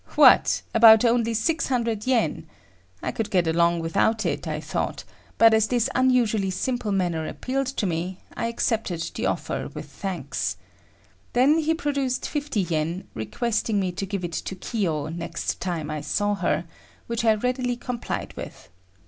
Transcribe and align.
What! 0.15 0.63
about 0.73 1.05
only 1.05 1.35
600 1.35 2.07
yen! 2.07 2.47
I 3.03 3.11
could 3.11 3.29
get 3.29 3.45
along 3.45 3.81
without 3.81 4.25
it, 4.25 4.47
I 4.47 4.59
thought, 4.59 5.03
but 5.37 5.53
as 5.53 5.67
this 5.67 5.91
unusually 5.93 6.49
simple 6.49 6.91
manner 6.91 7.27
appealed 7.27 7.67
to 7.67 7.85
me, 7.85 8.17
I 8.35 8.47
accepted 8.47 9.01
the 9.13 9.27
offer 9.27 9.69
with 9.75 9.85
thanks. 9.85 10.57
Then 11.33 11.59
he 11.59 11.75
produced 11.75 12.27
50 12.27 12.61
yen, 12.61 13.07
requesting 13.13 13.79
me 13.79 13.91
to 13.91 14.07
give 14.07 14.25
it 14.25 14.33
to 14.33 14.55
Kiyo 14.55 15.09
next 15.09 15.59
time 15.61 15.91
I 15.91 16.01
saw 16.01 16.33
her, 16.33 16.65
which 17.05 17.23
I 17.23 17.35
readily 17.35 17.75
complied 17.75 18.33
with. 18.35 18.69